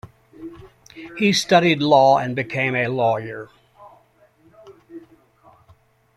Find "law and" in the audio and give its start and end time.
1.83-2.35